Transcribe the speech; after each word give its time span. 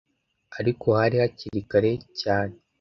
ariko 0.59 0.85
hari 0.99 1.15
hakiri 1.23 1.61
kare 1.71 1.91
cyane 2.21 2.55